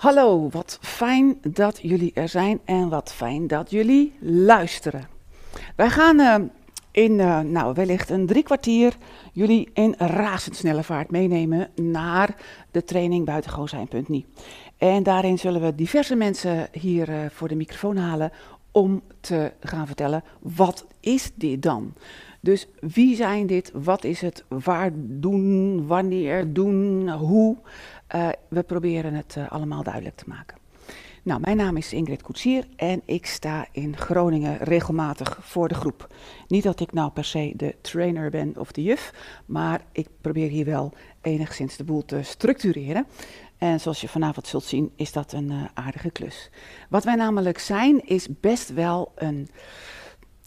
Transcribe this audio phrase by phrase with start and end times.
[0.00, 5.08] Hallo, wat fijn dat jullie er zijn en wat fijn dat jullie luisteren.
[5.76, 6.34] Wij gaan eh,
[6.90, 8.96] in eh, nou, wellicht een drie kwartier
[9.32, 12.36] jullie in razendsnelle vaart meenemen naar
[12.70, 14.26] de training buitengozijn.nie.
[14.78, 18.32] En daarin zullen we diverse mensen hier eh, voor de microfoon halen
[18.70, 21.94] om te gaan vertellen wat is dit dan?
[22.40, 23.70] Dus wie zijn dit?
[23.74, 24.44] Wat is het?
[24.48, 25.86] Waar doen?
[25.86, 27.10] Wanneer doen?
[27.10, 27.56] Hoe?
[28.14, 30.58] Uh, we proberen het uh, allemaal duidelijk te maken.
[31.22, 36.14] Nou, mijn naam is Ingrid Koetsier en ik sta in Groningen regelmatig voor de groep.
[36.48, 39.12] Niet dat ik nou per se de trainer ben of de juf,
[39.46, 43.06] maar ik probeer hier wel enigszins de boel te structureren.
[43.58, 46.50] En zoals je vanavond zult zien, is dat een uh, aardige klus.
[46.88, 49.48] Wat wij namelijk zijn, is best wel een,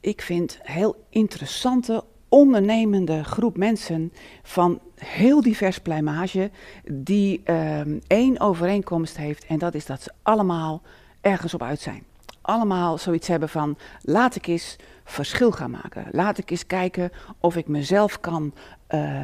[0.00, 2.04] ik vind, heel interessante,
[2.36, 6.50] ondernemende groep mensen van heel divers pluimage,
[6.90, 9.46] die um, één overeenkomst heeft.
[9.46, 10.82] En dat is dat ze allemaal
[11.20, 12.02] ergens op uit zijn.
[12.40, 16.06] Allemaal zoiets hebben van, laat ik eens verschil gaan maken.
[16.10, 17.10] Laat ik eens kijken
[17.40, 18.54] of ik mezelf kan
[18.90, 19.22] uh,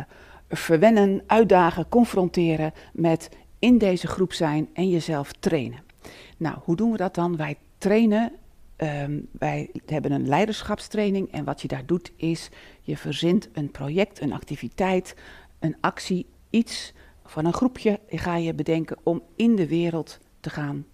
[0.49, 5.81] verwennen, uitdagen, confronteren met in deze groep zijn en jezelf trainen.
[6.37, 7.37] Nou, hoe doen we dat dan?
[7.37, 8.33] Wij trainen,
[8.83, 12.49] um, wij hebben een leiderschapstraining en wat je daar doet is,
[12.81, 15.15] je verzint een project, een activiteit,
[15.59, 16.93] een actie, iets
[17.25, 20.87] van een groepje ga je bedenken om in de wereld te gaan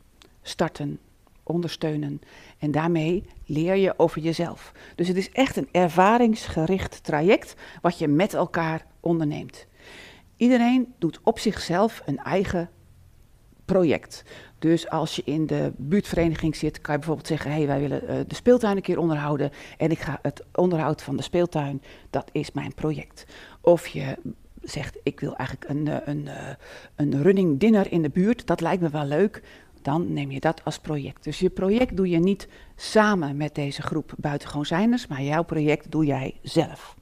[0.43, 0.99] starten,
[1.43, 2.21] ondersteunen.
[2.59, 4.73] En daarmee leer je over jezelf.
[4.95, 9.67] Dus het is echt een ervaringsgericht traject wat je met elkaar onderneemt.
[10.37, 12.71] Iedereen doet op zichzelf een eigen
[13.73, 14.25] project.
[14.59, 18.11] Dus als je in de buurtvereniging zit, kan je bijvoorbeeld zeggen: hey, wij willen uh,
[18.27, 19.51] de speeltuin een keer onderhouden.
[19.77, 23.27] En ik ga het onderhoud van de speeltuin, dat is mijn project.
[23.61, 24.17] Of je
[24.63, 26.55] zegt: ik wil eigenlijk een, een, een, eh,
[26.97, 29.43] een running dinner in de buurt, dat lijkt me wel leuk.
[29.83, 31.25] Dan neem je dat als project.
[31.25, 35.91] Dus je project doe je niet samen met deze groep buitengewoon zijners, maar jouw project
[35.91, 36.97] doe jij zelf.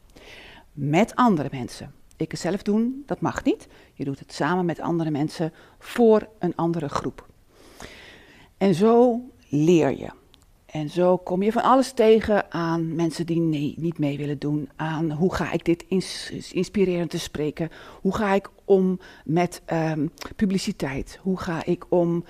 [0.72, 3.66] Met andere mensen ik het zelf doen, dat mag niet.
[3.94, 7.26] Je doet het samen met andere mensen voor een andere groep.
[8.58, 10.10] En zo leer je.
[10.66, 14.68] En zo kom je van alles tegen aan mensen die nee, niet mee willen doen.
[14.76, 17.70] Aan hoe ga ik dit ins inspirerend te spreken?
[18.00, 21.18] Hoe ga ik om met um, publiciteit?
[21.22, 22.24] Hoe ga ik om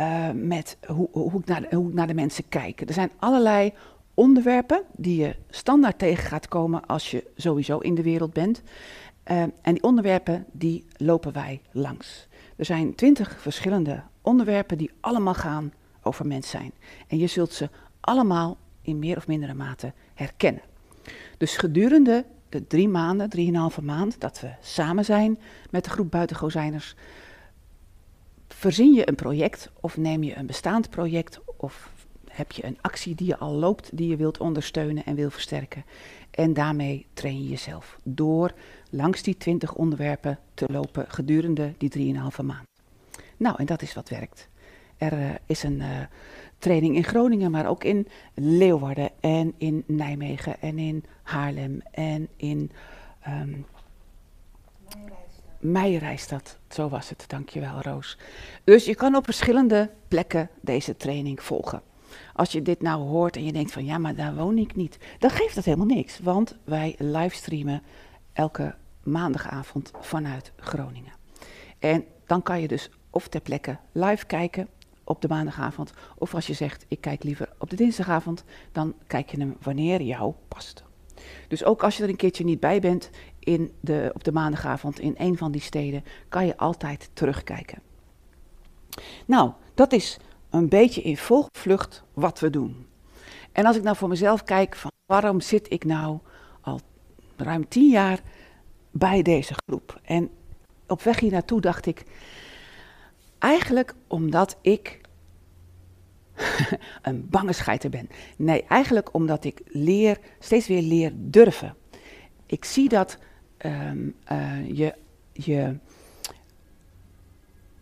[0.00, 2.80] uh, met hoe, hoe, ik naar de, hoe ik naar de mensen kijk?
[2.80, 3.72] Er zijn allerlei
[4.14, 8.62] onderwerpen die je standaard tegen gaat komen als je sowieso in de wereld bent.
[9.30, 12.26] Uh, en die onderwerpen die lopen wij langs.
[12.56, 15.72] Er zijn twintig verschillende onderwerpen die allemaal gaan
[16.02, 16.72] over mens zijn.
[17.06, 17.68] En je zult ze
[18.00, 20.62] allemaal in meer of mindere mate herkennen.
[21.38, 25.38] Dus gedurende de drie maanden, drieënhalve maand dat we samen zijn
[25.70, 26.94] met de groep buitengozijners,
[28.48, 31.90] verzin je een project of neem je een bestaand project of
[32.38, 35.84] heb je een actie die je al loopt, die je wilt ondersteunen en wil versterken.
[36.30, 38.52] En daarmee train je jezelf door
[38.90, 42.66] langs die 20 onderwerpen te lopen gedurende die 3,5 maand.
[43.36, 44.48] Nou, en dat is wat werkt.
[44.96, 46.00] Er uh, is een uh,
[46.58, 52.70] training in Groningen, maar ook in Leeuwarden en in Nijmegen en in Haarlem en in
[53.28, 53.66] um,
[55.58, 56.58] Meijerijstad.
[56.68, 58.18] Zo was het, dankjewel Roos.
[58.64, 61.82] Dus je kan op verschillende plekken deze training volgen.
[62.34, 64.98] Als je dit nou hoort en je denkt van ja, maar daar woon ik niet,
[65.18, 66.18] dan geeft dat helemaal niks.
[66.18, 67.82] Want wij livestreamen
[68.32, 71.12] elke maandagavond vanuit Groningen.
[71.78, 74.68] En dan kan je dus of ter plekke live kijken
[75.04, 79.30] op de maandagavond, of als je zegt ik kijk liever op de dinsdagavond, dan kijk
[79.30, 80.84] je hem wanneer jou past.
[81.48, 85.00] Dus ook als je er een keertje niet bij bent in de, op de maandagavond
[85.00, 87.78] in een van die steden, kan je altijd terugkijken.
[89.26, 90.18] Nou, dat is
[90.50, 92.86] een beetje in volvlucht wat we doen.
[93.52, 96.18] En als ik nou voor mezelf kijk van waarom zit ik nou
[96.60, 96.80] al
[97.36, 98.20] ruim tien jaar
[98.90, 100.00] bij deze groep?
[100.04, 100.30] En
[100.86, 102.04] op weg hier naartoe dacht ik,
[103.38, 105.00] eigenlijk omdat ik
[107.02, 108.08] een bange scheiter ben.
[108.36, 111.74] Nee, eigenlijk omdat ik leer, steeds weer leer durven.
[112.46, 113.18] Ik zie dat
[113.58, 114.94] um, uh, je,
[115.32, 115.76] je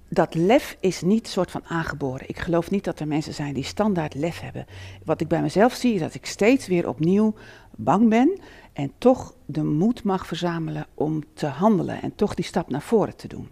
[0.08, 2.28] dat lef is niet soort van aangeboren.
[2.28, 4.66] Ik geloof niet dat er mensen zijn die standaard lef hebben.
[5.04, 7.34] Wat ik bij mezelf zie is dat ik steeds weer opnieuw
[7.76, 8.40] bang ben
[8.72, 13.16] en toch de moed mag verzamelen om te handelen en toch die stap naar voren
[13.16, 13.48] te doen.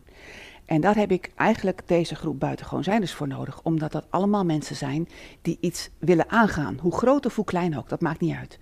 [0.64, 4.76] En daar heb ik eigenlijk deze groep buitengewoon zijners voor nodig, omdat dat allemaal mensen
[4.76, 5.08] zijn
[5.42, 6.78] die iets willen aangaan.
[6.80, 8.58] Hoe groot of hoe klein ook, dat maakt niet uit.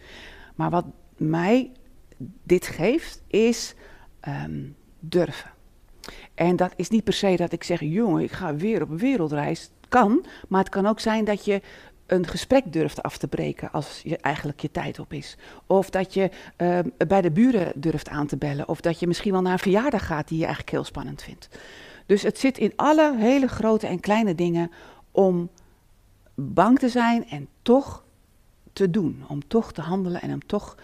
[0.55, 0.85] Maar wat
[1.17, 1.71] mij
[2.43, 3.75] dit geeft, is
[4.29, 5.50] um, durven.
[6.34, 8.99] En dat is niet per se dat ik zeg, jongen, ik ga weer op een
[8.99, 9.70] wereldreis.
[9.88, 11.60] Kan, maar het kan ook zijn dat je
[12.06, 15.37] een gesprek durft af te breken als je eigenlijk je tijd op is.
[15.66, 18.69] Of dat je ehm, bij de buren durft aan te bellen.
[18.69, 21.49] Of dat je misschien wel naar een verjaardag gaat die je eigenlijk heel spannend vindt.
[22.06, 24.70] Dus het zit in alle hele grote en kleine dingen
[25.10, 25.50] om
[26.34, 28.05] bang te zijn en toch
[28.72, 29.25] te doen.
[29.28, 30.76] Om toch te handelen en om toch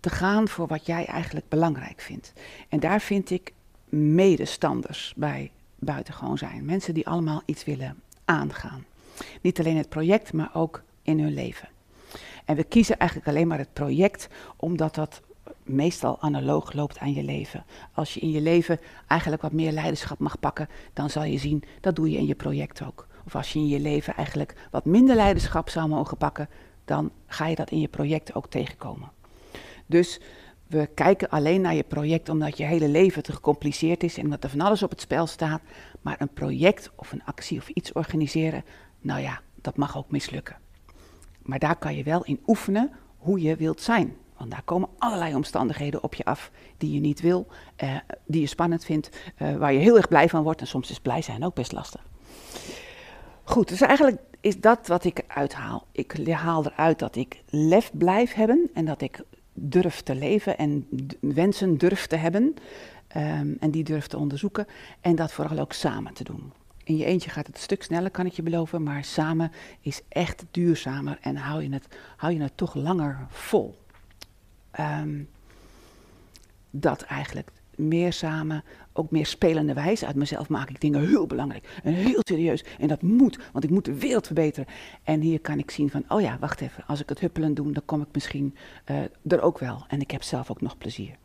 [0.00, 2.32] te gaan voor wat jij eigenlijk belangrijk vindt.
[2.68, 3.52] En daar vind ik
[3.96, 6.64] medestanders bij buitengewoon zijn.
[6.64, 8.84] Mensen die allemaal iets willen aangaan.
[9.40, 11.68] Niet alleen het project, maar ook in hun leven.
[12.44, 15.22] En we kiezen eigenlijk alleen maar het project omdat dat
[15.62, 17.64] meestal analoog loopt aan je leven.
[17.92, 21.62] Als je in je leven eigenlijk wat meer leiderschap mag pakken, dan zal je zien
[21.80, 23.06] dat doe je in je project ook.
[23.26, 26.48] Of als je in je leven eigenlijk wat minder leiderschap zou mogen pakken,
[26.84, 29.10] dan ga je dat in je project ook tegenkomen.
[29.86, 30.20] Dus
[30.66, 34.44] we kijken alleen naar je project omdat je hele leven te gecompliceerd is en omdat
[34.44, 35.60] er van alles op het spel staat.
[36.00, 38.64] Maar een project of een actie of iets organiseren,
[39.00, 40.56] nou ja, dat mag ook mislukken.
[41.42, 44.16] Maar daar kan je wel in oefenen hoe je wilt zijn.
[44.36, 47.46] Want daar komen allerlei omstandigheden op je af die je niet wil,
[47.76, 47.96] eh,
[48.26, 50.60] die je spannend vindt, eh, waar je heel erg blij van wordt.
[50.60, 52.06] En soms is blij zijn ook best lastig.
[53.42, 55.86] Goed, dus eigenlijk is dat wat ik uithaal.
[55.92, 59.22] Ik haal eruit dat ik lef blijf hebben en dat ik
[59.56, 60.88] durf te leven en
[61.20, 62.54] wensen durf te hebben.
[63.08, 64.66] Ehm, en die durf te onderzoeken.
[65.00, 66.52] En dat vooral ook samen te doen.
[66.84, 68.82] In je eentje gaat het een stuk sneller, kan ik je beloven.
[68.82, 71.86] Maar samen is echt duurzamer en hou je het,
[72.16, 73.78] hou je het toch langer vol.
[74.70, 75.22] Ehm,
[76.70, 80.06] dat eigenlijk meer samen, ook meer spelende wijze.
[80.06, 82.64] Uit mezelf maak ik dingen heel belangrijk en heel serieus.
[82.78, 84.68] En dat moet, want ik moet de wereld verbeteren.
[85.02, 86.84] En hier kan ik zien van, oh ja, wacht even.
[86.86, 88.56] Als ik het huppelen doe, dan kom ik misschien
[88.90, 88.96] uh,
[89.26, 89.84] er ook wel.
[89.88, 91.16] En ik heb zelf ook nog plezier.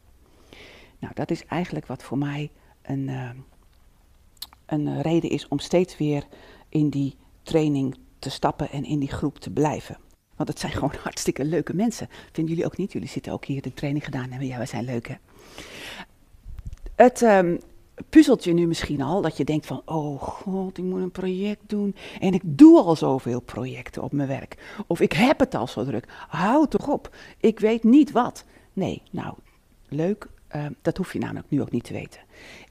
[0.99, 2.51] Nou, dat is eigenlijk wat voor mij
[2.81, 3.29] een, uh,
[4.65, 6.23] een reden is om steeds weer
[6.69, 9.97] in die training te stappen en in die groep te blijven.
[10.35, 12.07] Want het zijn gewoon hartstikke leuke mensen.
[12.31, 12.91] Vinden jullie ook niet?
[12.91, 14.47] Jullie zitten ook hier de training gedaan hebben.
[14.47, 15.15] Ja, wij zijn leuk hè.
[17.01, 17.59] Het um,
[18.09, 21.61] puzzelt je nu misschien al dat je denkt van, oh god, ik moet een project
[21.67, 21.95] doen.
[22.19, 24.57] En ik doe al zoveel projecten op mijn werk.
[24.87, 26.05] Of ik heb het al zo druk.
[26.27, 27.15] Hou toch op.
[27.39, 28.45] Ik weet niet wat.
[28.73, 29.33] Nee, nou,
[29.87, 30.27] leuk.
[30.55, 32.19] Uh, dat hoef je namelijk nu ook niet te weten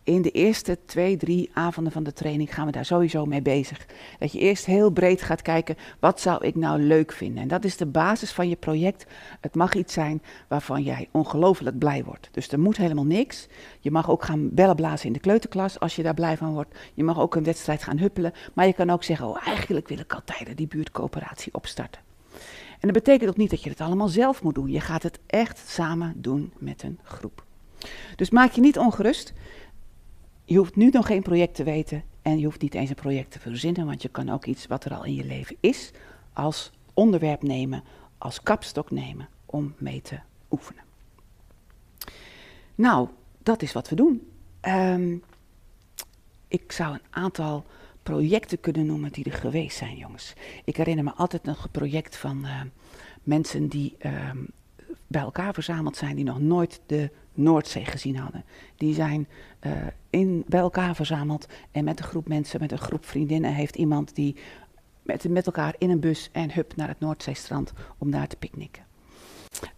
[0.05, 3.87] in de eerste twee, drie avonden van de training gaan we daar sowieso mee bezig.
[4.19, 7.43] Dat je eerst heel breed gaat kijken, wat zou ik nou leuk vinden?
[7.43, 9.07] En dat is de basis van je project.
[9.41, 12.29] Het mag iets zijn waarvan jij ongelooflijk blij wordt.
[12.33, 13.47] Dus er moet helemaal niks.
[13.81, 16.79] Je mag ook gaan bellen blazen in de kleuterklas als je daar blij van wordt.
[16.95, 18.33] Je mag ook een wedstrijd gaan huppelen.
[18.55, 22.01] Maar je kan ook zeggen, oh eigenlijk wil ik altijd die buurtcoöperatie opstarten.
[22.81, 24.71] En dat betekent ook niet dat je het allemaal zelf moet doen.
[24.71, 27.45] Je gaat het echt samen doen met een groep.
[28.17, 29.33] Dus maak je niet ongerust
[30.51, 33.31] je hoeft nu nog geen project te weten en je hoeft niet eens een project
[33.31, 35.91] te verzinnen, want je kan ook iets wat er al in je leven is,
[36.33, 37.85] als onderwerp nemen,
[38.19, 40.19] als kapstok nemen om mee te
[40.51, 40.83] oefenen.
[42.75, 43.09] Nou,
[43.39, 44.31] dat is wat we doen.
[44.61, 45.17] Ehm,
[46.49, 47.65] ik zou een aantal
[48.03, 50.33] projecten kunnen noemen die er geweest zijn, jongens.
[50.65, 52.61] Ik herinner me altijd nog een project van uh,
[53.23, 54.31] mensen die uh,
[55.07, 58.45] bij elkaar verzameld zijn, die nog nooit de Noordzee gezien hadden.
[58.77, 59.29] Die zijn
[59.67, 59.73] uh,
[60.11, 64.15] in, bij elkaar verzameld en met een groep mensen, met een groep vriendinnen, heeft iemand
[64.15, 64.37] die
[65.03, 68.83] met, met elkaar in een bus en hup naar het Noordzeestrand om daar te picknicken.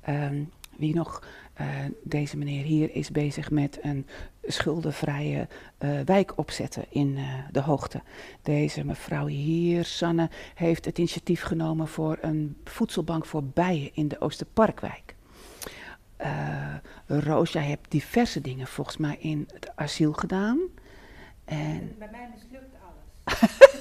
[0.08, 1.22] Um, wie nog,
[1.60, 1.66] uh,
[2.02, 4.06] deze meneer hier is bezig met een
[4.42, 8.02] schuldenvrije uh, wijk opzetten in uh, de hoogte.
[8.42, 14.20] Deze mevrouw hier, Sanne, heeft het initiatief genomen voor een voedselbank voor bijen in de
[14.20, 15.14] Oosterparkwijk.
[17.06, 20.58] Roos, jij hebt diverse dingen volgens mij in het asiel gedaan.
[21.44, 21.94] En...
[21.98, 22.74] Bij mij mislukt
[23.24, 23.70] alles.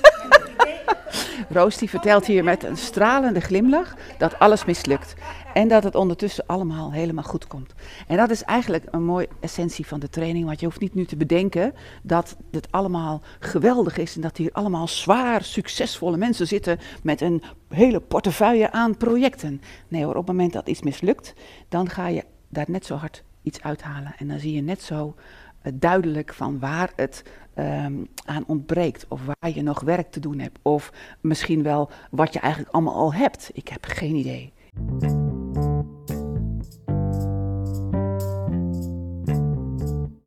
[1.50, 5.14] Roos die vertelt hier met een stralende glimlach dat alles mislukt.
[5.54, 7.74] En dat het ondertussen allemaal helemaal goed komt.
[8.08, 10.46] En dat is eigenlijk een mooie essentie van de training.
[10.46, 14.16] Want je hoeft niet nu te bedenken dat het allemaal geweldig is.
[14.16, 19.62] En dat hier allemaal zwaar succesvolle mensen zitten met een hele portefeuille aan projecten.
[19.88, 21.34] Nee hoor, op het moment dat iets mislukt,
[21.70, 24.14] dan ga je daar net zo hard iets uithalen.
[24.18, 25.16] En dan zie je net zo
[25.74, 27.24] duidelijk van waar het
[27.56, 29.06] um, aan ontbreekt.
[29.08, 30.60] Of waar je nog werk te doen hebt.
[30.62, 30.92] Of
[31.22, 33.50] misschien wel wat je eigenlijk allemaal al hebt.
[33.54, 34.54] Ik heb geen idee.